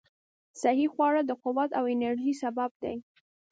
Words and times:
صحي 0.61 0.87
خواړه 0.93 1.21
د 1.25 1.31
قوت 1.43 1.69
او 1.79 1.83
انرژۍ 1.93 2.33
سبب 2.43 2.71
دي. 2.81 2.95